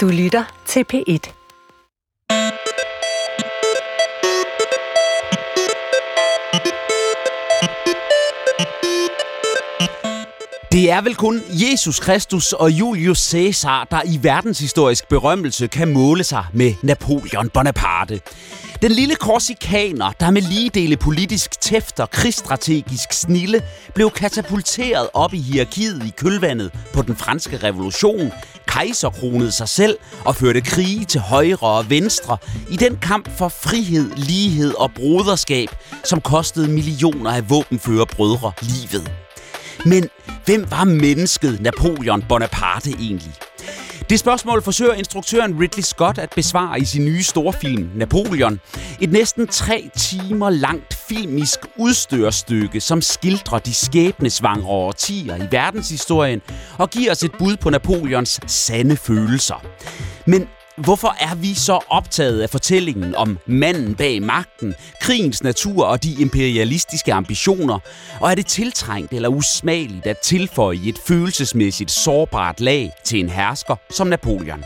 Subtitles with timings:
[0.00, 1.40] Du lytter til P1.
[10.72, 16.24] Det er vel kun Jesus Kristus og Julius Caesar, der i verdenshistorisk berømmelse kan måle
[16.24, 18.20] sig med Napoleon Bonaparte.
[18.82, 23.62] Den lille korsikaner, der med lige dele politisk tæft og krigsstrategisk snille,
[23.94, 28.32] blev katapulteret op i hierarkiet i kølvandet på den franske revolution,
[28.70, 32.36] kejserkronede sig selv og førte krige til højre og venstre
[32.70, 35.68] i den kamp for frihed, lighed og broderskab,
[36.04, 39.10] som kostede millioner af våbenfører brødre livet.
[39.84, 40.08] Men
[40.44, 43.34] hvem var mennesket Napoleon Bonaparte egentlig?
[44.10, 48.60] Det spørgsmål forsøger instruktøren Ridley Scott at besvare i sin nye storfilm Napoleon.
[49.00, 56.40] Et næsten tre timer langt filmisk udstørstykke, som skildrer de skæbnesvangre årtier i verdenshistorien
[56.78, 59.64] og giver os et bud på Napoleons sande følelser.
[60.26, 60.48] Men
[60.84, 66.12] Hvorfor er vi så optaget af fortællingen om manden bag magten, krigens natur og de
[66.20, 67.78] imperialistiske ambitioner?
[68.20, 73.76] Og er det tiltrængt eller usmageligt at tilføje et følelsesmæssigt sårbart lag til en hersker
[73.90, 74.64] som Napoleon?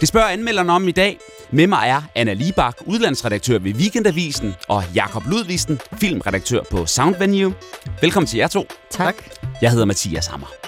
[0.00, 1.18] Det spørger anmelderne om i dag.
[1.50, 7.54] Med mig er Anna Libak, udlandsredaktør ved Weekendavisen, og Jakob Ludvigsen, filmredaktør på Soundvenue.
[8.00, 8.66] Velkommen til jer to.
[8.90, 9.14] Tak.
[9.62, 10.63] Jeg hedder Mathias Hammer.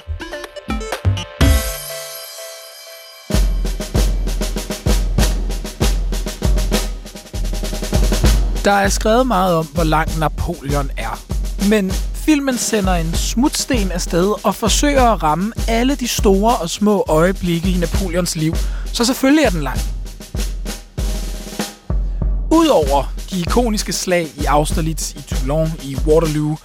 [8.67, 11.22] Der er skrevet meget om, hvor lang Napoleon er.
[11.70, 17.05] Men filmen sender en smutsten afsted og forsøger at ramme alle de store og små
[17.09, 18.55] øjeblikke i Napoleons liv.
[18.92, 19.78] Så selvfølgelig er den lang.
[22.50, 26.56] Udover de ikoniske slag i Austerlitz, i Toulon, i Waterloo,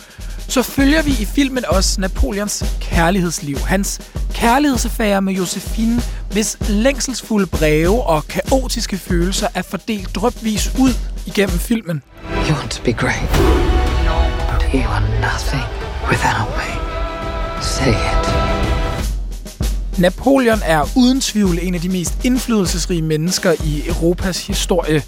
[0.51, 3.57] så følger vi i filmen også Napoleons kærlighedsliv.
[3.57, 4.01] Hans
[4.33, 10.93] kærlighedsaffære med Josephine, hvis længselsfulde breve og kaotiske følelser er fordelt drøbvis ud
[11.27, 12.03] igennem filmen.
[12.49, 13.29] You want to be great,
[14.73, 15.63] you are nothing
[16.09, 16.71] without me.
[17.61, 18.51] Say it.
[19.99, 25.03] Napoleon er uden tvivl en af de mest indflydelsesrige mennesker i Europas historie.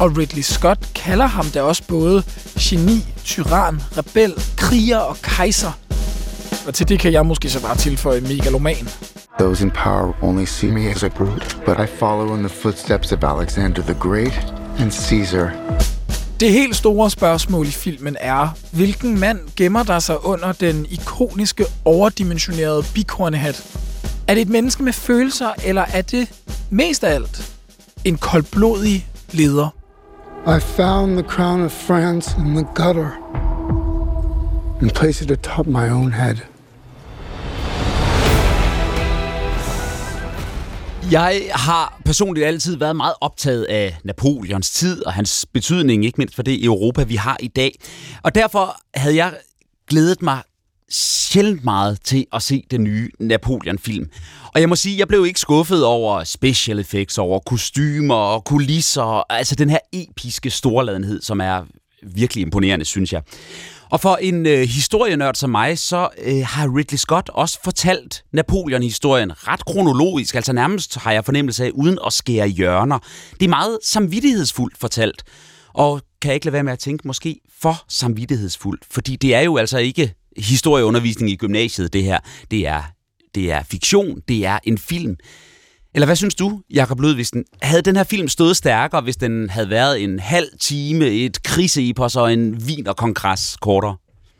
[0.00, 2.22] Og Ridley Scott kalder ham da også både
[2.60, 5.72] geni, tyran, rebel, kriger og kejser.
[6.66, 8.88] Og til det kan jeg måske så bare tilføje megaloman.
[9.40, 13.12] Those in power only see me as a brute, but I follow in the footsteps
[13.12, 15.50] of Alexander the Great and Caesar.
[16.40, 21.64] Det helt store spørgsmål i filmen er, hvilken mand gemmer der sig under den ikoniske,
[21.84, 23.78] overdimensionerede bikornehat?
[24.28, 26.28] Er det et menneske med følelser, eller er det
[26.70, 27.52] mest af alt
[28.04, 29.77] en koldblodig leder?
[30.46, 33.10] I found the crown of France in the gutter
[34.80, 36.36] and placed it atop my own head.
[41.10, 46.34] Jeg har personligt altid været meget optaget af Napoleons tid og hans betydning, ikke mindst
[46.34, 47.78] for det Europa, vi har i dag.
[48.22, 49.34] Og derfor havde jeg
[49.88, 50.42] glædet mig
[50.90, 54.10] sjældent meget til at se den nye Napoleon-film.
[54.54, 59.32] Og jeg må sige, jeg blev ikke skuffet over special effects, over kostymer og kulisser,
[59.32, 61.62] altså den her episke storladenhed, som er
[62.02, 63.22] virkelig imponerende, synes jeg.
[63.90, 69.48] Og for en øh, historienørd som mig, så øh, har Ridley Scott også fortalt Napoleon-historien
[69.48, 72.98] ret kronologisk, altså nærmest har jeg fornemmelse af, uden at skære hjørner.
[73.40, 75.24] Det er meget samvittighedsfuldt fortalt,
[75.74, 79.40] og kan jeg ikke lade være med at tænke, måske for samvittighedsfuldt, fordi det er
[79.40, 82.18] jo altså ikke historieundervisning i gymnasiet, det her.
[82.50, 82.82] Det er,
[83.34, 85.16] det er fiktion, det er en film.
[85.94, 87.44] Eller hvad synes du, Jakob Ludvigsen?
[87.62, 92.16] Havde den her film stået stærkere, hvis den havde været en halv time, et kriseepos
[92.16, 92.86] og en vin-
[93.60, 93.96] kortere?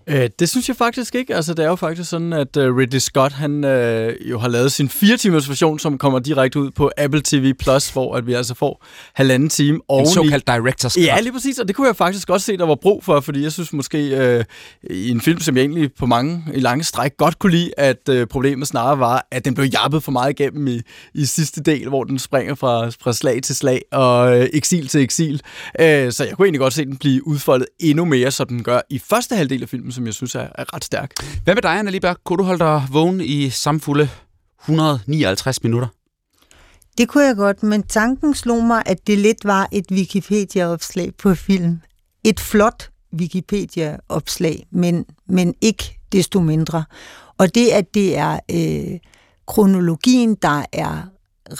[0.09, 1.35] Øh, det synes jeg faktisk ikke.
[1.35, 4.73] Altså, det er jo faktisk sådan, at uh, Ridley Scott han uh, jo har lavet
[4.73, 8.55] sin 4-timers version, som kommer direkte ud på Apple TV+, Plus, hvor at vi altså
[8.55, 10.09] får halvanden time oveni.
[10.09, 11.05] En såkaldt director's cut.
[11.05, 13.43] Ja, lige præcis, og det kunne jeg faktisk også se, der var brug for, fordi
[13.43, 14.45] jeg synes måske uh,
[14.91, 18.09] i en film, som jeg egentlig på mange i lange stræk godt kunne lide, at
[18.11, 20.81] uh, problemet snarere var, at den blev jappet for meget igennem i,
[21.15, 25.01] i sidste del, hvor den springer fra, fra slag til slag og uh, eksil til
[25.01, 25.35] eksil.
[25.35, 28.81] Uh, så jeg kunne egentlig godt se den blive udfoldet endnu mere, som den gør
[28.91, 31.11] i første halvdel af filmen, som jeg synes er, er ret stærk.
[31.45, 32.17] Hvad med dig, Anna Lieberg?
[32.25, 34.09] Kunne du holde dig vågen i samfulde
[34.61, 35.89] 159 minutter?
[36.99, 41.35] Det kunne jeg godt, men tanken slog mig, at det lidt var et Wikipedia-opslag på
[41.35, 41.81] film.
[42.25, 46.85] Et flot Wikipedia-opslag, men, men ikke desto mindre.
[47.39, 48.99] Og det, at det er øh,
[49.47, 51.03] kronologien, der er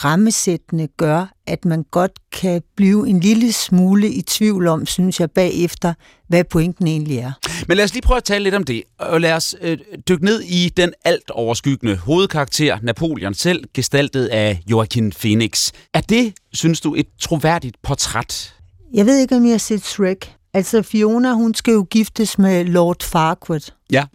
[0.03, 5.31] rammesættende gør, at man godt kan blive en lille smule i tvivl om, synes jeg,
[5.31, 5.93] bagefter,
[6.27, 7.31] hvad pointen egentlig er.
[7.67, 9.77] Men lad os lige prøve at tale lidt om det, og lad os øh,
[10.09, 15.71] dykke ned i den alt overskyggende hovedkarakter, Napoleon selv, gestaltet af Joaquin Phoenix.
[15.93, 18.55] Er det, synes du, et troværdigt portræt?
[18.93, 20.35] Jeg ved ikke, om jeg har set Shrek.
[20.53, 23.71] Altså Fiona, hun skal jo giftes med Lord Farquaad.
[23.91, 24.05] Ja.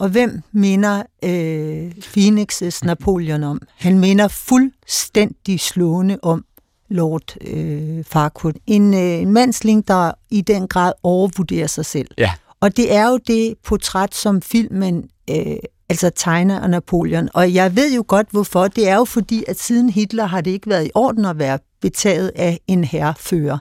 [0.00, 3.60] Og hvem minder øh, Phoenix's Napoleon om?
[3.76, 6.44] Han minder fuldstændig slående om
[6.88, 8.54] Lord øh, Farquaad.
[8.66, 12.08] En, øh, en mandsling, der i den grad overvurderer sig selv.
[12.18, 12.32] Ja.
[12.60, 15.56] Og det er jo det portræt, som filmen øh,
[15.90, 17.28] altså tegner og Napoleon.
[17.34, 18.68] Og jeg ved jo godt, hvorfor.
[18.68, 21.58] Det er jo fordi, at siden Hitler har det ikke været i orden at være
[21.80, 23.58] betaget af en herrefører.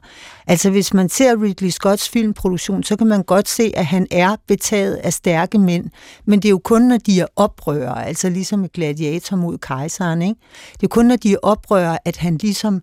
[0.48, 4.36] Altså hvis man ser Ridley Scotts filmproduktion, så kan man godt se, at han er
[4.48, 5.86] betaget af stærke mænd,
[6.26, 10.22] men det er jo kun, når de er oprører, altså ligesom et gladiator mod kejseren.
[10.22, 10.36] Ikke?
[10.74, 12.82] Det er kun, når de er oprører, at han ligesom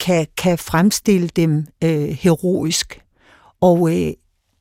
[0.00, 3.00] kan, kan fremstille dem øh, heroisk.
[3.60, 4.12] Og øh,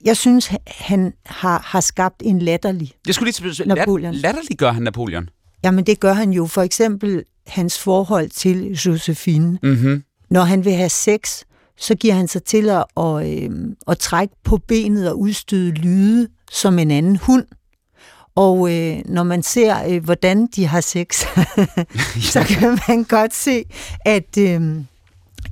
[0.03, 4.13] jeg synes, han har, har skabt en latterlig Jeg skulle lige spørge, Napoleon.
[4.13, 5.29] lat, latterlig gør han Napoleon?
[5.63, 6.45] Jamen det gør han jo.
[6.45, 9.59] For eksempel hans forhold til Josephine.
[9.63, 10.03] Mm-hmm.
[10.29, 11.43] Når han vil have sex,
[11.77, 13.49] så giver han sig til at, at, øh,
[13.87, 17.45] at trække på benet og udstøde lyde som en anden hund.
[18.35, 21.25] Og øh, når man ser, øh, hvordan de har sex,
[22.33, 23.63] så kan man godt se,
[24.05, 24.75] at øh,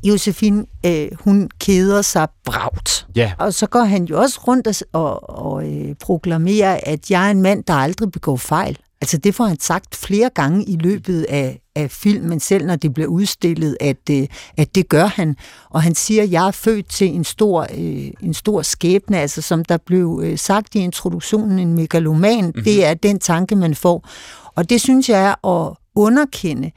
[0.03, 3.07] Josefine, øh, hun keder sig bragt.
[3.15, 3.33] Ja.
[3.39, 7.31] Og så går han jo også rundt og, og, og øh, proklamerer, at jeg er
[7.31, 8.77] en mand, der aldrig begår fejl.
[9.01, 12.93] Altså det får han sagt flere gange i løbet af, af filmen, selv når det
[12.93, 14.27] bliver udstillet, at, øh,
[14.57, 15.35] at det gør han.
[15.69, 19.41] Og han siger, at jeg er født til en stor, øh, en stor skæbne, altså
[19.41, 22.63] som der blev øh, sagt i introduktionen, en megaloman, mm-hmm.
[22.63, 24.09] det er den tanke, man får.
[24.55, 26.71] Og det synes jeg er at underkende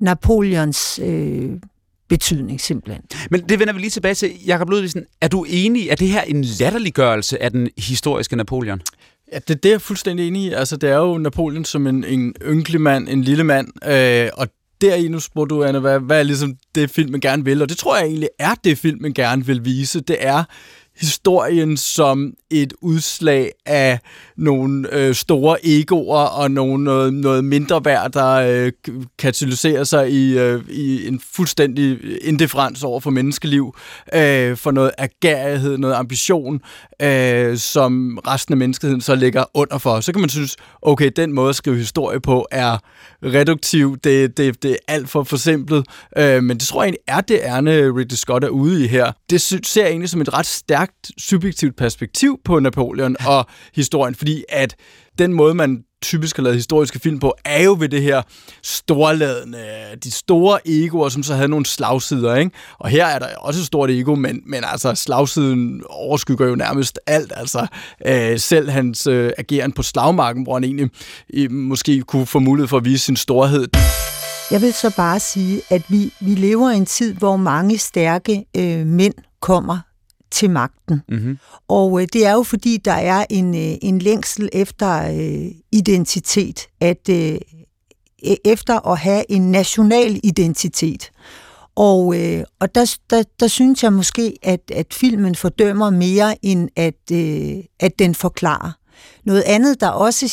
[0.00, 1.50] Napoleons øh,
[2.08, 3.02] betydning simpelthen.
[3.30, 4.30] Men det vender vi lige tilbage til.
[4.46, 8.82] Jakob Ludvigsen, er du enig, at det her en latterliggørelse af den historiske Napoleon?
[9.32, 10.52] Ja, det, det er jeg fuldstændig enig i.
[10.52, 14.48] Altså, det er jo Napoleon som en, en ynkelig mand, en lille mand, øh, og
[14.80, 17.62] deri nu spurgte du, Anna, hvad, hvad er ligesom det, filmen gerne vil?
[17.62, 20.00] Og det tror jeg egentlig er det, filmen gerne vil vise.
[20.00, 20.44] Det er
[21.00, 23.98] historien som et udslag af
[24.36, 28.72] nogle øh, store egoer og nogle, noget, noget mindre værd, der øh,
[29.18, 33.74] katalyserer sig i, øh, i en fuldstændig indifferens over for menneskeliv,
[34.14, 36.60] øh, for noget agerighed, noget ambition,
[37.02, 40.00] øh, som resten af menneskeheden så ligger under for.
[40.00, 42.78] Så kan man synes, okay, den måde at skrive historie på er
[43.22, 45.86] reduktiv, det, det, det er alt for forsimplet,
[46.18, 49.12] øh, men det tror jeg egentlig er det ærne Ridley Scott er ude i her.
[49.30, 50.87] Det ser jeg egentlig som et ret stærkt
[51.18, 54.76] subjektivt perspektiv på Napoleon og historien, fordi at
[55.18, 58.22] den måde, man typisk har lavet historiske film på, er jo ved det her
[58.62, 59.58] storladende,
[60.04, 62.50] de store egoer, som så havde nogle slagsider, ikke?
[62.78, 66.98] Og her er der også et stort ego, men, men altså slagsiden overskygger jo nærmest
[67.06, 67.66] alt, altså
[68.06, 70.90] øh, selv hans øh, ageren på slagmarken, hvor han egentlig
[71.34, 73.68] øh, måske kunne få mulighed for at vise sin storhed.
[74.50, 78.44] Jeg vil så bare sige, at vi, vi lever i en tid, hvor mange stærke
[78.56, 79.87] øh, mænd kommer
[80.30, 81.02] til magten.
[81.08, 81.38] Mm-hmm.
[81.68, 86.66] Og øh, det er jo fordi, der er en, øh, en længsel efter øh, identitet,
[86.80, 87.38] at øh,
[88.44, 91.10] efter at have en national identitet.
[91.76, 96.68] Og, øh, og der, der, der synes jeg måske, at, at filmen fordømmer mere, end
[96.76, 98.72] at, øh, at den forklarer.
[99.24, 100.26] Noget andet, der også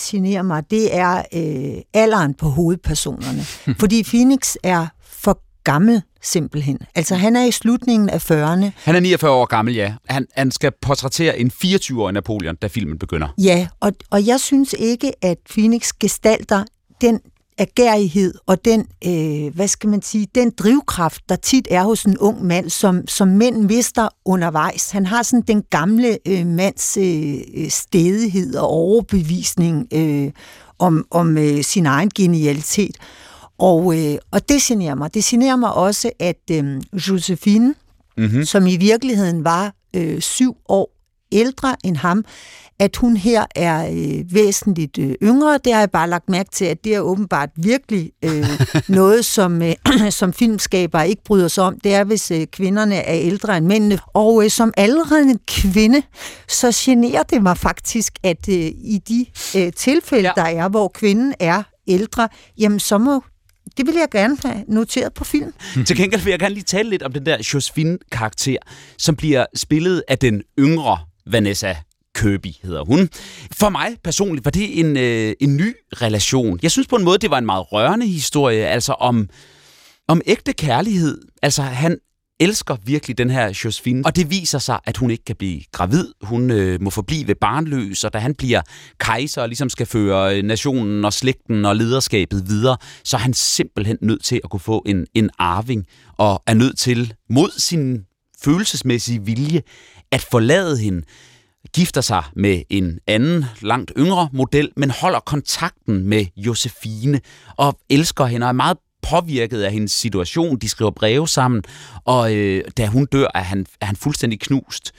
[0.00, 3.42] generer mig, det er øh, alderen på hovedpersonerne.
[3.80, 6.78] Fordi Phoenix er for gammel simpelthen.
[6.94, 8.70] Altså han er i slutningen af 40'erne.
[8.74, 9.94] Han er 49 år gammel, ja.
[10.08, 13.28] Han, han skal portrættere en 24-årig Napoleon, da filmen begynder.
[13.38, 16.64] Ja, og, og jeg synes ikke, at Phoenix gestalter
[17.00, 17.20] den
[17.60, 22.18] agerighed og den, øh, hvad skal man sige, den drivkraft, der tit er hos en
[22.18, 24.90] ung mand, som, som mænd mister undervejs.
[24.90, 30.30] Han har sådan den gamle øh, mands øh, stedighed og overbevisning øh,
[30.78, 32.96] om, om øh, sin egen genialitet.
[33.60, 35.14] Og, øh, og det generer mig.
[35.14, 37.74] Det generer mig også, at øh, Josephine,
[38.16, 38.44] mm-hmm.
[38.44, 40.96] som i virkeligheden var øh, syv år
[41.32, 42.24] ældre end ham,
[42.78, 45.58] at hun her er øh, væsentligt øh, yngre.
[45.64, 48.46] Det har jeg bare lagt mærke til, at det er åbenbart virkelig øh,
[48.88, 49.74] noget, som, øh,
[50.10, 51.80] som filmskabere ikke bryder sig om.
[51.80, 53.98] Det er, hvis øh, kvinderne er ældre end mændene.
[54.06, 56.02] Og øh, som aldrende kvinde,
[56.48, 59.26] så generer det mig faktisk, at øh, i de
[59.58, 60.42] øh, tilfælde, ja.
[60.42, 63.22] der er, hvor kvinden er ældre, jamen så må
[63.80, 65.52] det vil jeg gerne have noteret på film.
[65.86, 68.56] Til gengæld vil jeg gerne lige tale lidt om den der Josephine-karakter,
[68.98, 71.76] som bliver spillet af den yngre Vanessa
[72.14, 73.08] Kirby hedder hun.
[73.52, 76.58] For mig personligt var det en, øh, en ny relation.
[76.62, 79.28] Jeg synes på en måde, det var en meget rørende historie, altså om,
[80.08, 81.18] om ægte kærlighed.
[81.42, 81.98] Altså, han
[82.40, 86.08] elsker virkelig den her Josephine, og det viser sig, at hun ikke kan blive gravid.
[86.22, 88.62] Hun øh, må forblive barnløs, og da han bliver
[88.98, 93.34] kejser og ligesom skal føre øh, nationen og slægten og lederskabet videre, så er han
[93.34, 95.86] simpelthen nødt til at kunne få en, en arving,
[96.18, 98.04] og er nødt til mod sin
[98.42, 99.62] følelsesmæssige vilje
[100.12, 101.02] at forlade hende
[101.74, 107.20] gifter sig med en anden, langt yngre model, men holder kontakten med Josefine
[107.56, 108.76] og elsker hende og er meget
[109.10, 110.58] påvirket af hendes situation.
[110.58, 111.62] De skriver breve sammen,
[112.04, 114.92] og øh, da hun dør, er han, er han fuldstændig knust.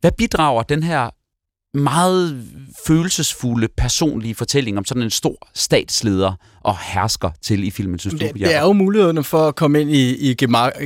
[0.00, 1.10] Hvad bidrager den her
[1.78, 2.44] meget
[2.86, 6.32] følelsesfulde, personlige fortælling om sådan en stor statsleder
[6.66, 8.38] og hersker til i filmen, synes det, du?
[8.38, 10.34] Det er jo muligheden for at komme ind i, i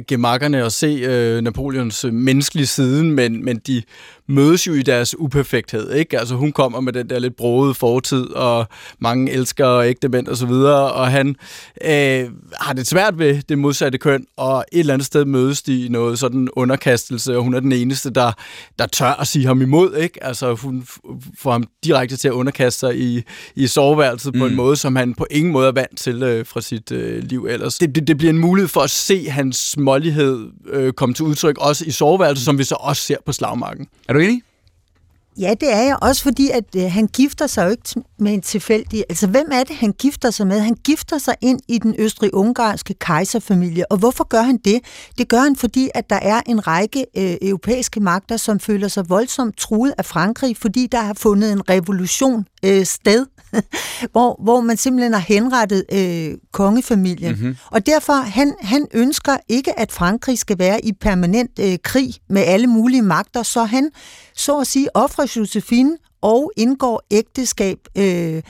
[0.09, 3.83] gemakkerne og se øh, Napoleons menneskelige side, men, men de
[4.31, 6.19] mødes jo i deres uperfekthed, ikke?
[6.19, 8.67] Altså hun kommer med den der lidt broede fortid, og
[8.99, 11.29] mange elsker og ægte mænd og så videre, og han
[11.85, 15.87] øh, har det svært ved det modsatte køn, og et eller andet sted mødes de
[15.87, 18.33] i noget sådan underkastelse, og hun er den eneste, der,
[18.79, 20.25] der tør at sige ham imod, ikke?
[20.25, 20.87] Altså hun
[21.39, 23.23] får ham direkte til at underkaste sig i,
[23.55, 24.39] i soveværelset mm.
[24.39, 24.57] på en mm.
[24.57, 27.79] måde, som han på ingen måde er vant til øh, fra sit øh, liv ellers.
[27.79, 31.59] Det, det, det bliver en mulighed for at se hans smålighed øh, komme til udtryk
[31.59, 33.87] også i soveværelset, som vi så også ser på slagmarken.
[34.09, 34.43] Er du enig?
[35.39, 35.97] Ja, det er jeg.
[36.03, 37.83] Også fordi, at øh, han gifter sig jo ikke
[38.19, 39.05] med en tilfældig...
[39.09, 40.61] Altså, hvem er det, han gifter sig med?
[40.61, 43.93] Han gifter sig ind i den østrig-ungarske kejserfamilie.
[43.93, 44.81] Og hvorfor gør han det?
[45.19, 49.09] Det gør han, fordi at der er en række øh, europæiske magter, som føler sig
[49.09, 53.27] voldsomt truet af Frankrig, fordi der har fundet en revolution øh, sted,
[54.13, 57.33] hvor, hvor man simpelthen har henrettet øh, kongefamilien.
[57.33, 57.57] Mm-hmm.
[57.71, 62.43] Og derfor, han, han ønsker ikke, at Frankrig skal være i permanent øh, krig med
[62.43, 63.91] alle mulige magter, så han
[64.35, 68.43] så at sige offrer Josefine og indgår ægteskab, øh,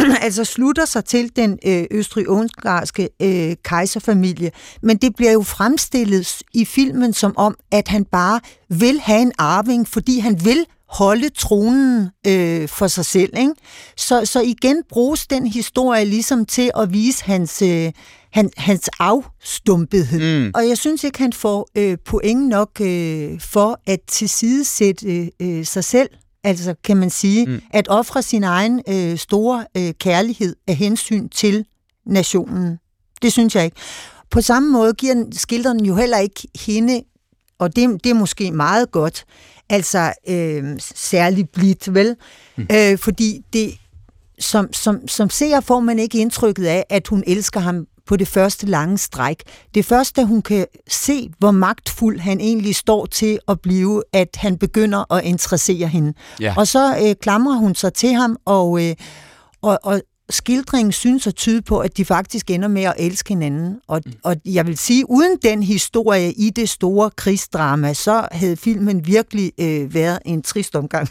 [0.26, 4.50] altså slutter sig til den øh, østrig-ungarske øh, kejserfamilie.
[4.82, 9.32] Men det bliver jo fremstillet i filmen som om, at han bare vil have en
[9.38, 13.38] arving, fordi han vil holde tronen øh, for sig selv.
[13.38, 13.52] Ikke?
[13.96, 17.92] Så, så igen bruges den historie ligesom til at vise hans, øh,
[18.32, 20.44] han, hans afstumpethed.
[20.44, 20.50] Mm.
[20.54, 25.84] Og jeg synes ikke, han får øh, point nok øh, for at tilsidesætte øh, sig
[25.84, 26.08] selv.
[26.44, 27.60] Altså kan man sige, mm.
[27.70, 31.64] at ofre sin egen øh, store øh, kærlighed af hensyn til
[32.06, 32.78] nationen.
[33.22, 33.76] Det synes jeg ikke.
[34.30, 37.02] På samme måde giver skilderen jo heller ikke hende,
[37.58, 39.24] og det, det er måske meget godt,
[39.70, 42.16] altså øh, særligt blidt, vel?
[42.56, 42.66] Mm.
[42.72, 43.74] Øh, fordi det,
[44.38, 48.28] som, som, som ser får man ikke indtrykket af, at hun elsker ham på det
[48.28, 49.42] første lange stræk.
[49.74, 54.58] Det første, hun kan se, hvor magtfuld han egentlig står til at blive, at han
[54.58, 56.12] begynder at interessere hende.
[56.40, 56.54] Ja.
[56.56, 58.96] Og så øh, klamrer hun sig til ham, og, øh,
[59.62, 60.00] og, og
[60.30, 63.80] skildringen synes at tyde på, at de faktisk ender med at elske hinanden.
[63.88, 64.12] Og, mm.
[64.24, 69.52] og jeg vil sige, uden den historie i det store krigsdrama, så havde filmen virkelig
[69.60, 71.08] øh, været en trist omgang.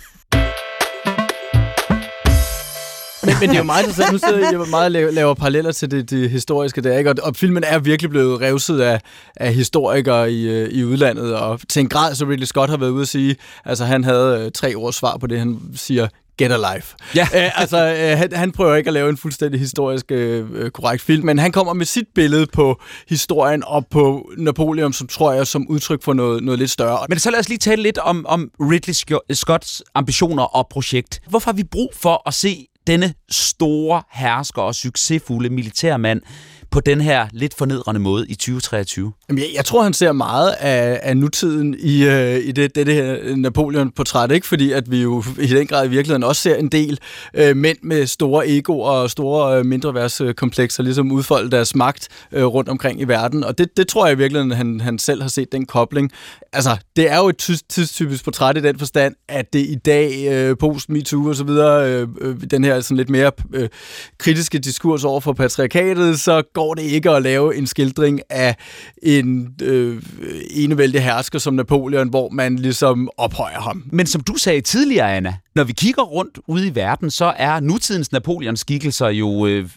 [3.23, 4.11] men, men det er jo meget interessant.
[4.11, 7.09] Nu sidder jeg meget laver, laver paralleller til det, det historiske der, ikke?
[7.09, 9.01] Og, og filmen er virkelig blevet revset af,
[9.35, 12.89] af historikere i, øh, i udlandet, og til en grad, så Ridley Scott har været
[12.89, 13.35] ude at sige,
[13.65, 16.07] altså han havde øh, tre års svar på det, han siger,
[16.43, 16.95] get a life.
[17.15, 17.27] Ja.
[17.33, 21.03] Æ, øh, altså, øh, han, han prøver ikke at lave en fuldstændig historisk øh, korrekt
[21.03, 25.47] film, men han kommer med sit billede på historien og på Napoleon, som tror jeg,
[25.47, 27.05] som udtryk for noget, noget lidt større.
[27.09, 31.21] Men så lad os lige tale lidt om, om Ridley Scotts ambitioner og projekt.
[31.29, 36.21] Hvorfor har vi brug for at se denne store hersker og succesfulde militærmand
[36.71, 39.11] på den her lidt fornedrende måde i 2023?
[39.29, 42.87] Jamen, jeg, jeg tror, han ser meget af, af nutiden i, øh, i det, det,
[42.87, 44.47] det her Napoleon-portræt, ikke?
[44.47, 46.99] fordi at vi jo i den grad i virkeligheden også ser en del
[47.33, 52.69] øh, mænd med store egoer og store øh, mindreværdskomplekser ligesom udfolde deres magt øh, rundt
[52.69, 55.51] omkring i verden, og det, det tror jeg i virkeligheden, han, han selv har set
[55.51, 56.11] den kobling.
[56.53, 57.37] Altså, det er jo et
[57.69, 62.07] tidstypisk portræt i den forstand, at det i dag, øh, post-MeToo og så videre, øh,
[62.21, 63.69] øh, den her sådan lidt mere øh,
[64.17, 68.55] kritiske diskurs over for patriarkatet, så går det ikke at lave en skildring af
[69.03, 70.03] en øh,
[70.51, 73.83] enevældig hersker som Napoleon, hvor man ligesom ophøjer ham.
[73.91, 77.59] Men som du sagde tidligere, Anna, når vi kigger rundt ude i verden, så er
[77.59, 79.69] nutidens Napoleons skikkelser jo øh,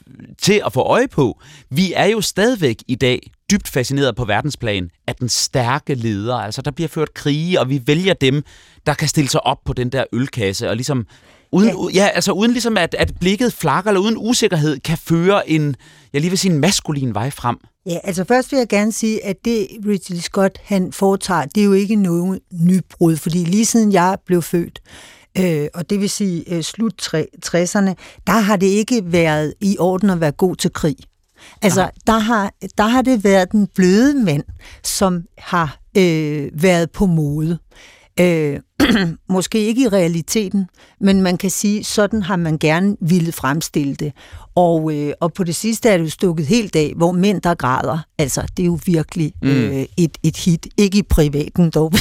[0.42, 1.40] til at få øje på.
[1.70, 6.36] Vi er jo stadigvæk i dag dybt fascineret på verdensplan af den stærke leder.
[6.36, 8.42] Altså, der bliver ført krige, og vi vælger dem,
[8.86, 11.06] der kan stille sig op på den der ølkasse og ligesom
[11.52, 12.04] Uden, ja.
[12.04, 15.76] ja, altså uden ligesom at, at blikket flakker, eller uden usikkerhed, kan føre en,
[16.12, 17.56] jeg lige vil sige, en maskulin vej frem.
[17.86, 21.64] Ja, altså først vil jeg gerne sige, at det Ridley Scott han foretager, det er
[21.64, 24.80] jo ikke noget nybrud, fordi lige siden jeg blev født,
[25.38, 27.14] øh, og det vil sige øh, slut
[27.46, 27.94] 60'erne,
[28.26, 30.96] der har det ikke været i orden at være god til krig.
[31.62, 34.44] Altså, der har, der har det været den bløde mand,
[34.84, 37.58] som har øh, været på mode.
[38.20, 38.60] Øh,
[39.28, 40.68] måske ikke i realiteten,
[41.00, 44.12] men man kan sige, sådan har man gerne ville fremstille det.
[44.54, 47.54] Og, øh, og på det sidste er det jo stukket helt af, hvor mænd der
[47.54, 47.98] græder.
[48.18, 49.48] Altså, det er jo virkelig mm.
[49.48, 50.66] øh, et, et hit.
[50.76, 51.92] Ikke i privaten dog,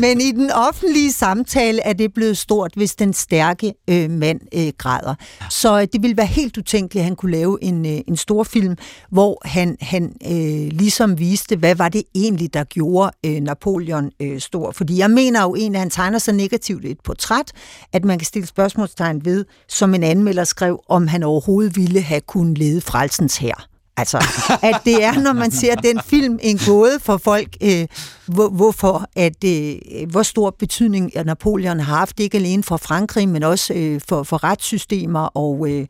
[0.00, 4.72] Men i den offentlige samtale er det blevet stort, hvis den stærke øh, mand øh,
[4.78, 5.14] græder.
[5.50, 8.44] Så øh, det ville være helt utænkeligt, at han kunne lave en, øh, en stor
[8.44, 8.76] film,
[9.10, 13.87] hvor han, han øh, ligesom viste, hvad var det egentlig, der gjorde øh, Napoleon
[14.20, 14.70] øh, stor.
[14.70, 17.52] Fordi jeg mener jo egentlig, at han tegner så negativt et portræt,
[17.92, 22.20] at man kan stille spørgsmålstegn ved, som en anmelder skrev, om han overhovedet ville have
[22.20, 23.68] kunnet lede frelsens her.
[23.96, 24.18] Altså,
[24.62, 27.86] at det er, når man ser den film, en gåde for folk, øh,
[28.26, 29.76] hvor, hvorfor, at, øh,
[30.10, 34.44] hvor stor betydning Napoleon har haft, ikke alene for Frankrig, men også øh, for, for
[34.44, 35.86] retssystemer og øh,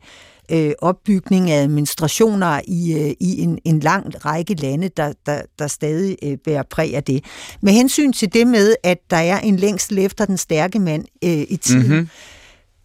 [0.51, 5.67] øh, opbygning af administrationer i, øh, i en, en lang række lande, der, der, der
[5.67, 7.23] stadig øh, bærer præg af det.
[7.61, 11.45] Med hensyn til det med, at der er en længsel efter den stærke mand øh,
[11.49, 12.07] i tiden, mm-hmm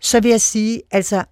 [0.05, 1.25] så vil jeg sige, altså,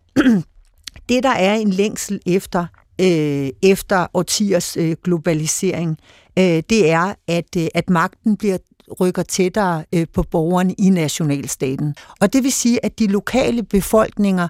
[1.08, 2.66] det der er en længsel efter,
[3.00, 5.98] øh, efter årtiers øh, globalisering,
[6.38, 8.58] øh, det er, at, øh, at magten bliver
[9.00, 11.94] rykker tættere øh, på borgerne i nationalstaten.
[12.20, 14.48] Og det vil sige, at de lokale befolkninger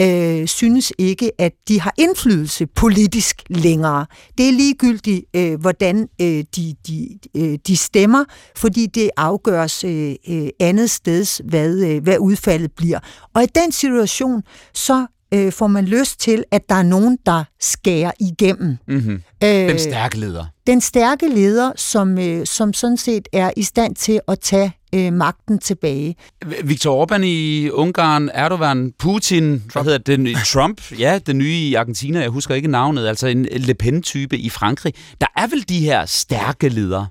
[0.00, 4.06] øh, synes ikke, at de har indflydelse politisk længere.
[4.38, 8.24] Det er ligegyldigt, øh, hvordan øh, de, de, øh, de stemmer,
[8.56, 12.98] fordi det afgøres øh, øh, andet steds, hvad, øh, hvad udfaldet bliver.
[13.34, 14.42] Og i den situation,
[14.74, 18.76] så øh, får man lyst til, at der er nogen, der skærer igennem.
[18.88, 19.22] Mm-hmm.
[19.44, 20.44] Øh, den stærke leder.
[20.66, 25.12] Den stærke leder, som, øh, som sådan set er i stand til at tage øh,
[25.12, 26.16] magten tilbage.
[26.64, 29.72] Viktor Orbán i Ungarn, Erdogan, Putin, Trump.
[29.72, 33.44] hvad hedder det, Trump, ja, den nye i Argentina, jeg husker ikke navnet, altså en
[33.44, 34.94] Le Pen-type i Frankrig.
[35.20, 37.06] Der er vel de her stærke ledere?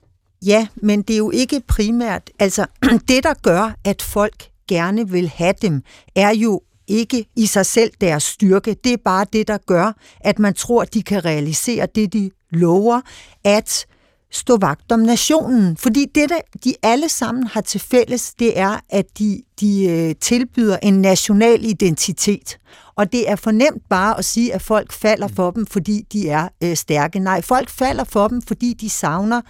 [0.45, 2.65] Ja, men det er jo ikke primært, altså
[3.09, 5.81] det der gør, at folk gerne vil have dem,
[6.15, 8.75] er jo ikke i sig selv deres styrke.
[8.83, 13.01] Det er bare det, der gør, at man tror, de kan realisere det, de lover,
[13.43, 13.85] at
[14.31, 15.77] stå vagt om nationen.
[15.77, 20.15] Fordi det, der de alle sammen har til fælles, det er, at de, de øh,
[20.21, 22.57] tilbyder en national identitet.
[22.95, 26.47] Og det er fornemt bare at sige, at folk falder for dem, fordi de er
[26.63, 27.19] øh, stærke.
[27.19, 29.41] Nej, folk falder for dem, fordi de savner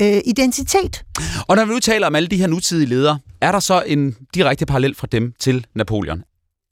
[0.00, 1.04] øh, identitet.
[1.48, 4.16] Og når vi nu taler om alle de her nutidige ledere, er der så en
[4.34, 6.22] direkte parallel fra dem til Napoleon?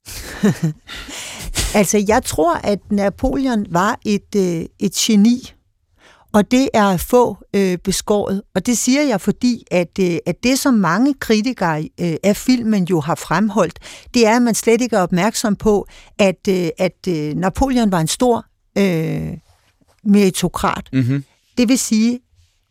[1.81, 5.53] altså, jeg tror, at Napoleon var et, øh, et geni,
[6.33, 8.43] og det er få øh, beskåret.
[8.55, 12.85] Og det siger jeg, fordi at, øh, at det, som mange kritikere øh, af filmen
[12.85, 13.79] jo har fremholdt,
[14.15, 15.87] det er, at man slet ikke er opmærksom på,
[16.19, 18.47] at, øh, at øh, Napoleon var en stor
[18.79, 19.39] øh,
[20.05, 20.89] meritokrat.
[20.93, 21.25] Mm-hmm.
[21.59, 22.21] Det vil sige,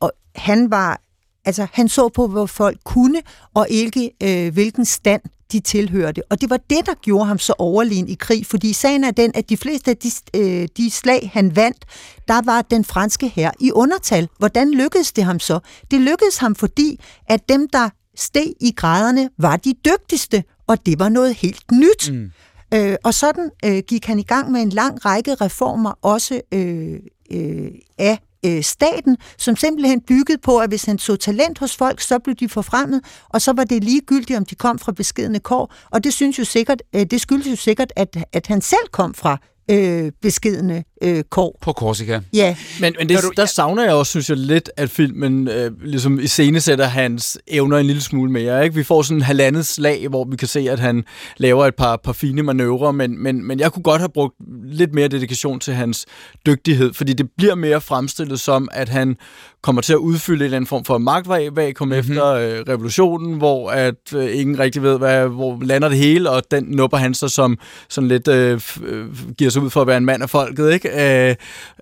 [0.02, 1.00] at han var
[1.46, 3.22] Altså, han så på, hvad folk kunne,
[3.54, 5.22] og ikke øh, hvilken stand
[5.54, 6.22] de tilhørte.
[6.30, 9.32] Og det var det, der gjorde ham så overlegen i krig, fordi sagen er den,
[9.36, 11.86] at de fleste af de, øh, de slag, han vandt,
[12.28, 14.30] der var den franske her i undertal.
[14.38, 15.60] Hvordan lykkedes det ham så?
[15.92, 21.00] Det lykkedes ham, fordi at dem, der steg i graderne, var de dygtigste, og det
[21.00, 22.12] var noget helt nyt.
[22.12, 22.32] Mm.
[22.74, 27.00] Øh, og sådan øh, gik han i gang med en lang række reformer, også øh,
[27.32, 32.02] øh, af øh, staten, som simpelthen byggede på, at hvis han så talent hos folk,
[32.02, 35.74] så blev de forfremmet, og så var det ligegyldigt, om de kom fra beskedende kår.
[35.92, 39.14] Og det synes jo sikkert, øh, det skyldes jo sikkert, at, at han selv kom
[39.14, 39.38] fra
[39.72, 41.58] øh, beskedende øh, kår.
[41.62, 42.20] På Korsika.
[42.34, 42.56] Ja.
[42.82, 46.20] Men, men det, du, der savner jeg også, synes jeg, lidt, at filmen øh, ligesom
[46.20, 48.64] iscenesætter hans evner en lille smule mere.
[48.64, 48.76] Ikke?
[48.76, 51.04] Vi får sådan en halvandet slag, hvor vi kan se, at han
[51.38, 54.94] laver et par, par fine manøvrer, men, men, men jeg kunne godt have brugt lidt
[54.94, 56.06] mere dedikation til hans
[56.46, 59.16] dygtighed, fordi det bliver mere fremstillet som, at han
[59.64, 62.00] kommer til at udfylde en eller anden form for magtvakuum mm-hmm.
[62.00, 66.44] efter øh, revolutionen, hvor at øh, ingen rigtig ved, hvad, hvor lander det hele, og
[66.52, 67.58] den nupper han så som
[67.90, 69.06] sådan lidt øh, øh,
[69.38, 70.90] giver sig ud for at være en mand af folket, ikke?
[71.30, 71.36] Øh,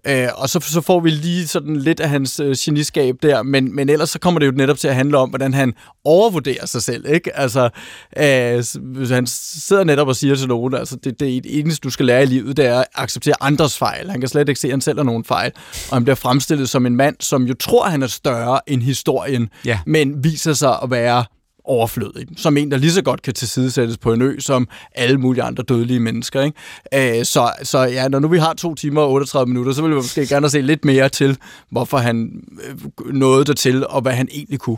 [0.07, 3.75] øh, og så, så får vi lige sådan lidt af hans øh, geniskab der, men,
[3.75, 6.84] men ellers så kommer det jo netop til at handle om, hvordan han overvurderer sig
[6.84, 7.38] selv, ikke?
[7.38, 7.69] Altså,
[8.17, 8.63] øh,
[9.10, 12.25] han sidder netop og siger til nogen, altså det, det eneste, du skal lære i
[12.25, 14.10] livet, det er at acceptere andres fejl.
[14.10, 15.51] Han kan slet ikke se, at han selv har nogen fejl,
[15.89, 19.49] og han bliver fremstillet som en mand, som jo tror, han er større end historien,
[19.65, 19.79] ja.
[19.86, 21.25] men viser sig at være
[21.65, 25.43] overflødig, som en, der lige så godt kan tilsidesættes på en ø, som alle mulige
[25.43, 26.41] andre dødelige mennesker.
[26.41, 27.19] Ikke?
[27.19, 29.91] Øh, så, så ja, når nu vi har to timer og 38 minutter, så vil
[29.91, 31.38] vi måske gerne se lidt mere til,
[31.71, 32.32] hvorfor han
[32.63, 34.78] øh, nåede dertil, og hvad han egentlig kunne.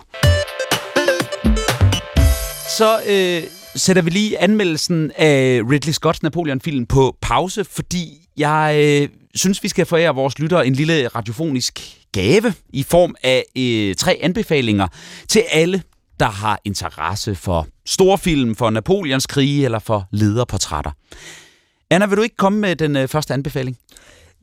[2.78, 3.44] Så øh,
[3.76, 9.68] sætter vi lige anmeldelsen af Ridley Scotts Napoleon-film på pause, fordi Jeg øh, synes, vi
[9.68, 11.80] skal forære vores lyttere en lille radiofonisk
[12.12, 14.88] gave i form af øh, tre anbefalinger
[15.28, 15.84] til alle,
[16.20, 20.92] der har interesse for storfilm, for Napoleons krige eller for lederportrætter.
[21.90, 23.78] Anna, vil du ikke komme med den øh, første anbefaling?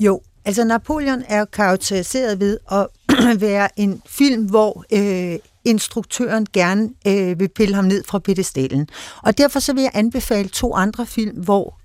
[0.01, 2.87] Jo, altså Napoleon er karakteriseret ved at
[3.47, 8.89] være en film, hvor øh, instruktøren gerne øh, vil pille ham ned fra pedestalen.
[9.23, 11.81] Og derfor så vil jeg anbefale to andre film, hvor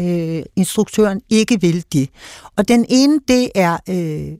[0.00, 2.08] øh, instruktøren ikke vil det.
[2.56, 4.38] Og den ene, det er øh,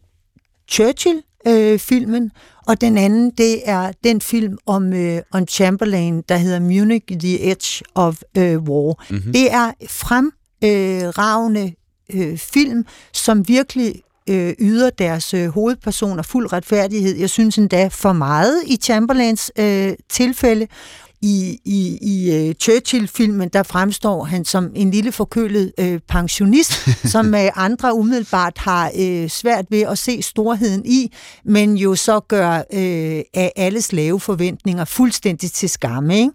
[0.69, 2.31] Churchill-filmen, øh,
[2.71, 7.51] og den anden, det er den film om, øh, om Chamberlain, der hedder Munich, The
[7.51, 9.05] Edge of øh, War.
[9.11, 9.33] Mm-hmm.
[9.33, 11.73] Det er fremragende
[12.15, 13.95] øh, film, som virkelig
[14.29, 17.17] øh, yder deres øh, hovedpersoner fuld retfærdighed.
[17.17, 20.67] Jeg synes endda for meget i Chamberlains øh, tilfælde.
[21.23, 26.73] I, i, i uh, Churchill-filmen, der fremstår han som en lille forkølet uh, pensionist,
[27.13, 31.13] som uh, andre umiddelbart har uh, svært ved at se storheden i,
[31.45, 36.19] men jo så gør uh, af alles lave forventninger fuldstændig til skamme.
[36.19, 36.33] Ikke?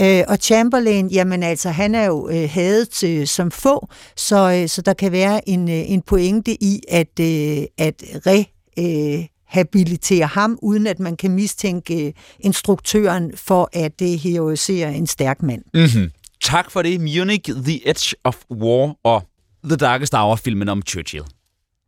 [0.00, 4.68] Øh, og Chamberlain, jamen altså, han er jo øh, hadet øh, som få, så, øh,
[4.68, 8.44] så der kan være en, øh, en pointe i at, øh, at re...
[8.78, 15.06] Øh, habilitere ham, uden at man kan mistænke øh, instruktøren for at det heroisere en
[15.06, 15.62] stærk mand.
[15.74, 16.10] Mm-hmm.
[16.42, 19.22] Tak for det, Munich, The Edge of War og
[19.64, 21.24] The Darkest Hour-filmen om Churchill.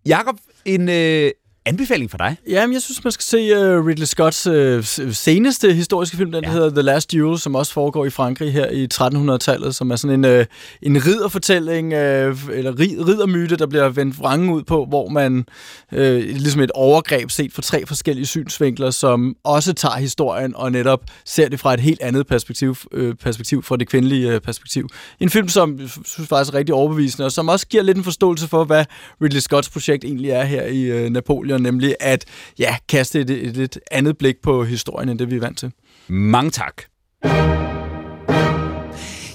[0.06, 1.30] Jakob, en, øh,
[1.66, 2.36] anbefaling for dig?
[2.48, 6.50] Jamen, jeg synes, man skal se uh, Ridley Scotts uh, seneste historiske film, den ja.
[6.50, 10.24] hedder The Last Duel, som også foregår i Frankrig her i 1300-tallet, som er sådan
[10.24, 10.44] en, uh,
[10.82, 15.46] en ridderfortælling, uh, eller rid, riddermyte, der bliver vendt vrangen ud på, hvor man
[15.92, 21.00] uh, ligesom et overgreb set fra tre forskellige synsvinkler, som også tager historien og netop
[21.24, 24.88] ser det fra et helt andet perspektiv, uh, perspektiv fra det kvindelige uh, perspektiv.
[25.20, 28.04] En film, som jeg synes faktisk er rigtig overbevisende, og som også giver lidt en
[28.04, 28.84] forståelse for, hvad
[29.22, 32.24] Ridley Scotts projekt egentlig er her i uh, Napoleon vælger nemlig at
[32.58, 35.72] ja, kaste et, et, lidt andet blik på historien, end det vi er vant til.
[36.08, 36.82] Mange tak.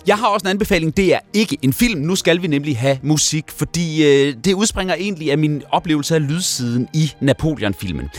[0.08, 0.98] Jeg har også en anbefaling.
[0.98, 2.02] Det er ikke en film.
[2.02, 6.28] Nu skal vi nemlig have musik, fordi øh, det udspringer egentlig af min oplevelse af
[6.28, 8.10] lydsiden i Napoleon-filmen.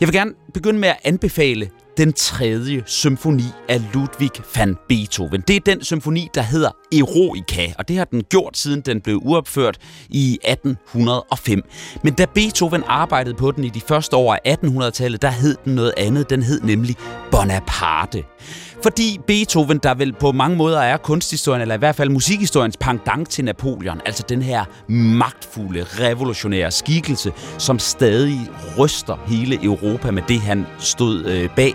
[0.00, 5.40] Jeg vil gerne begynde med at anbefale den tredje symfoni af Ludwig van Beethoven.
[5.40, 9.20] Det er den symfoni, der hedder Eroica, og det har den gjort, siden den blev
[9.22, 11.62] uopført i 1805.
[12.02, 15.74] Men da Beethoven arbejdede på den i de første år af 1800-tallet, der hed den
[15.74, 16.30] noget andet.
[16.30, 16.96] Den hed nemlig
[17.30, 18.24] Bonaparte.
[18.82, 23.28] Fordi Beethoven, der vel på mange måder er kunsthistorien, eller i hvert fald musikhistoriens pendant
[23.28, 28.38] til Napoleon, altså den her magtfulde, revolutionære skikkelse, som stadig
[28.78, 31.74] ryster hele Europa med det, han stod øh, bag,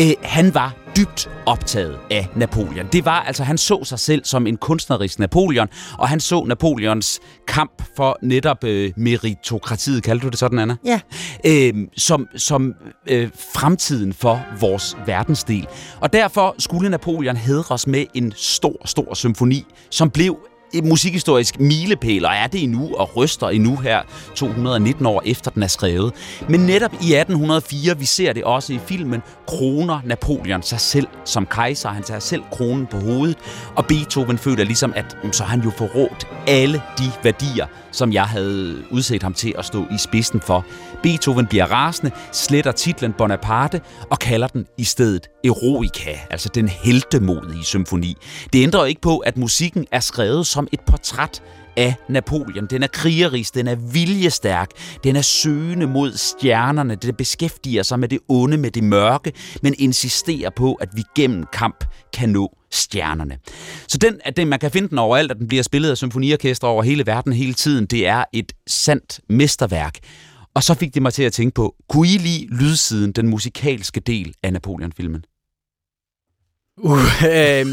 [0.00, 2.86] øh, han var dybt optaget af Napoleon.
[2.92, 7.20] Det var altså, han så sig selv som en kunstnerisk Napoleon, og han så Napoleons
[7.48, 10.76] kamp for netop øh, meritokratiet, kaldte du det sådan, Anna?
[10.84, 11.00] Ja.
[11.46, 12.74] Øh, som som
[13.10, 15.66] øh, fremtiden for vores verdensdel.
[16.00, 20.38] Og derfor skulle Napoleon hedres med en stor, stor symfoni, som blev
[20.82, 24.02] musikhistorisk milepæl, og er det endnu, og ryster endnu her
[24.34, 26.12] 219 år efter den er skrevet.
[26.48, 31.46] Men netop i 1804, vi ser det også i filmen, kroner Napoleon sig selv som
[31.46, 31.88] kejser.
[31.88, 33.38] Han tager selv kronen på hovedet,
[33.74, 38.24] og Beethoven føler ligesom, at mm, så han jo forrådt alle de værdier, som jeg
[38.24, 40.64] havde udset ham til at stå i spidsen for.
[41.02, 43.80] Beethoven bliver rasende, sletter titlen Bonaparte
[44.10, 48.16] og kalder den i stedet Eroica, altså den heltemodige symfoni.
[48.52, 51.42] Det ændrer ikke på, at musikken er skrevet som et portræt
[51.76, 52.66] af Napoleon.
[52.70, 54.70] Den er krigerisk, den er viljestærk,
[55.04, 59.32] den er søgende mod stjernerne, det beskæftiger sig med det onde, med det mørke,
[59.62, 63.38] men insisterer på, at vi gennem kamp kan nå stjernerne.
[63.88, 66.68] Så den, at den, man kan finde den overalt, og den bliver spillet af symfoniorkester
[66.68, 69.98] over hele verden hele tiden, det er et sandt mesterværk.
[70.54, 74.00] Og så fik det mig til at tænke på, kunne I lide lydsiden, den musikalske
[74.00, 75.24] del af Napoleon-filmen?
[76.78, 77.66] Uh, øh,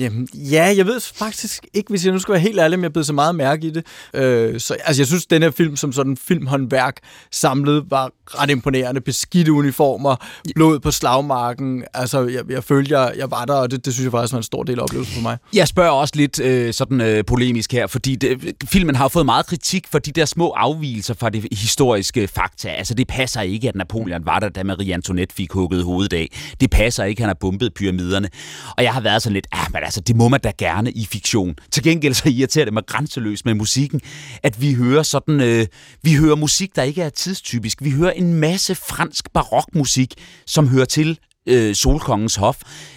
[0.00, 2.92] jamen, ja, jeg ved faktisk ikke, hvis jeg nu skal være helt ærlig, om jeg
[2.92, 3.86] blev så meget mærke i det.
[4.14, 6.96] Øh, så altså, jeg synes, den her film som sådan filmhåndværk
[7.32, 9.00] samlet var ret imponerende.
[9.00, 10.16] Beskidte uniformer,
[10.54, 11.84] blod på slagmarken.
[11.94, 14.38] Altså, jeg, jeg følte, jeg, jeg var der, og det, det synes jeg faktisk var
[14.38, 15.38] en stor del af oplevelsen for mig.
[15.54, 19.46] Jeg spørger også lidt øh, sådan øh, polemisk her, fordi det, filmen har fået meget
[19.46, 22.68] kritik for de der små afvielser fra det historiske fakta.
[22.68, 26.28] Altså, det passer ikke, at Napoleon var der, da Marie Antoinette fik hugget hovedet af.
[26.60, 28.28] Det passer ikke, at han har bumpet pyramiderne.
[28.76, 31.06] Og jeg har været sådan lidt, ah, men altså, det må man da gerne i
[31.06, 31.54] fiktion.
[31.70, 34.00] Til gengæld så irriterer det mig grænseløst med musikken,
[34.42, 35.66] at vi hører sådan, øh,
[36.02, 37.84] vi hører musik, der ikke er tidstypisk.
[37.84, 40.14] Vi hører en masse fransk barokmusik,
[40.46, 42.56] som hører til øh, Solkongens Hof,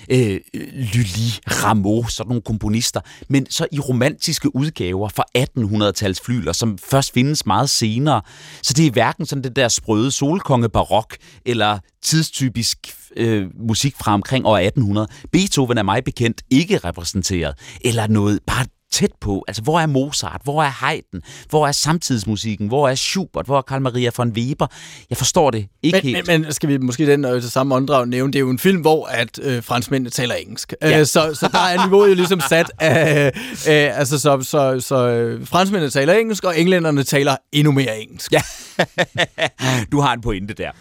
[0.09, 0.39] øh,
[0.73, 7.13] Lully, Rameau, sådan nogle komponister, men så i romantiske udgaver fra 1800-tals flyler, som først
[7.13, 8.21] findes meget senere.
[8.61, 12.77] Så det er hverken sådan det der sprøde solkonge barok, eller tidstypisk
[13.17, 15.07] øh, musik fra omkring år 1800.
[15.31, 19.45] Beethoven er mig bekendt ikke repræsenteret, eller noget bare tæt på.
[19.47, 20.41] Altså, hvor er Mozart?
[20.43, 21.21] Hvor er Haydn?
[21.49, 22.67] Hvor er samtidsmusikken?
[22.67, 23.45] Hvor er Schubert?
[23.45, 24.67] Hvor er Karl Maria von Weber?
[25.09, 26.27] Jeg forstår det ikke men, helt.
[26.27, 28.59] Men, men skal vi måske den øh, til samme åndedrag nævne, det er jo en
[28.59, 30.73] film, hvor at øh, franskmændene taler engelsk.
[30.81, 30.99] Ja.
[30.99, 33.31] Øh, så, så der er niveauet jo ligesom sat af...
[33.67, 38.31] Øh, altså, så, så, så øh, franskmændene taler engelsk, og englænderne taler endnu mere engelsk.
[38.31, 38.41] Ja.
[39.91, 40.71] du har en pointe der.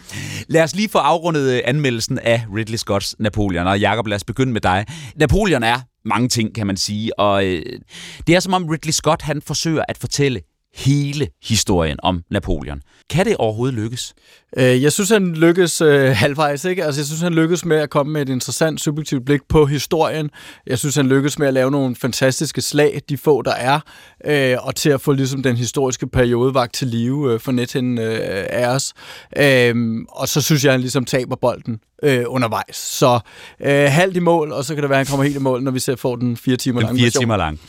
[0.47, 3.67] Lad os lige få afrundet øh, anmeldelsen af Ridley Scotts Napoleon.
[3.67, 4.85] Og Jacob, lad os begynde med dig.
[5.15, 7.19] Napoleon er mange ting, kan man sige.
[7.19, 7.79] Og øh,
[8.27, 10.41] det er som om Ridley Scott han forsøger at fortælle
[10.75, 12.81] hele historien om Napoleon.
[13.09, 14.13] Kan det overhovedet lykkes?
[14.57, 16.65] Øh, jeg synes, han lykkes øh, halvvejs.
[16.65, 16.85] Ikke?
[16.85, 20.29] Altså, jeg synes, han lykkes med at komme med et interessant, subjektivt blik på historien.
[20.67, 23.79] Jeg synes, han lykkes med at lave nogle fantastiske slag, de få, der er,
[24.25, 27.97] øh, og til at få ligesom, den historiske periode vagt til live øh, for netten
[27.97, 28.93] øh, af os.
[29.37, 32.75] Øh, og så synes jeg, han ligesom taber bolden øh, undervejs.
[32.75, 33.19] Så
[33.61, 35.63] øh, halvt i mål, og så kan det være, at han kommer helt i mål,
[35.63, 37.59] når vi ser får den fire timer lang fire timer lang.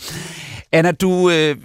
[0.75, 1.57] Anna, du, øh,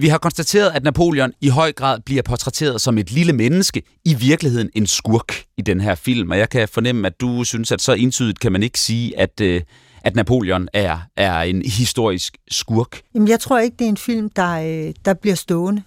[0.00, 4.14] vi har konstateret, at Napoleon i høj grad bliver portrætteret som et lille menneske, i
[4.14, 7.82] virkeligheden en skurk i den her film, og jeg kan fornemme, at du synes, at
[7.82, 9.62] så entydigt kan man ikke sige, at, øh,
[10.02, 13.00] at Napoleon er, er en historisk skurk.
[13.14, 14.52] Jamen, jeg tror ikke, det er en film, der,
[14.88, 15.82] øh, der bliver stående.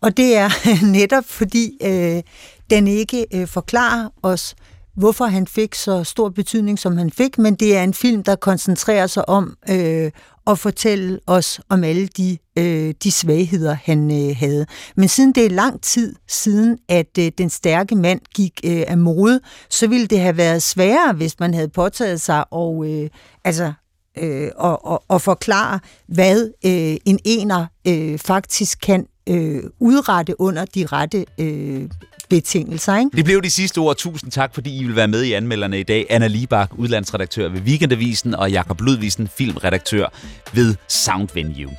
[0.00, 0.50] Og det er
[0.98, 2.22] netop fordi, øh,
[2.70, 4.54] den ikke øh, forklarer os,
[4.96, 8.36] hvorfor han fik så stor betydning, som han fik, men det er en film, der
[8.36, 10.10] koncentrerer sig om øh,
[10.46, 14.66] at fortælle os om alle de, øh, de svagheder, han øh, havde.
[14.96, 18.98] Men siden det er lang tid siden, at øh, den stærke mand gik øh, af
[18.98, 23.10] mode, så ville det have været sværere, hvis man havde påtaget sig og, øh,
[23.44, 23.72] altså,
[24.18, 30.64] øh, og, og, og forklare, hvad øh, en ener øh, faktisk kan øh, udrette under
[30.64, 31.88] de rette øh,
[32.28, 32.98] betingelser.
[32.98, 33.10] Ikke?
[33.16, 33.96] Det blev de sidste ord.
[33.96, 36.06] Tusind tak, fordi I vil være med i anmelderne i dag.
[36.10, 40.06] Anna Libak, udlandsredaktør ved Weekendavisen, og Jakob Ludvigsen, filmredaktør
[40.52, 41.76] ved Soundvenue.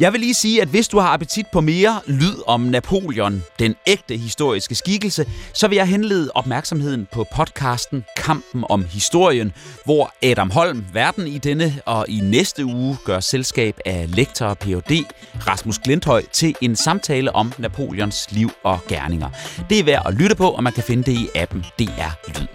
[0.00, 3.74] Jeg vil lige sige, at hvis du har appetit på mere lyd om Napoleon, den
[3.86, 9.52] ægte historiske skikkelse, så vil jeg henlede opmærksomheden på podcasten Kampen om historien,
[9.84, 14.58] hvor Adam Holm, verden i denne og i næste uge, gør selskab af lektor og
[14.58, 15.04] Ph.D.
[15.46, 19.28] Rasmus Glenthøj til en samtale om Napoleons liv og gerninger.
[19.70, 22.46] Det er værd at lytte på, og man kan finde det i appen DR Lyd.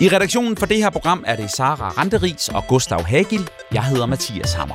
[0.00, 3.48] I redaktionen for det her program er det Sara Randeris og Gustav Hagil.
[3.72, 4.74] Jeg hedder Mathias Hammer.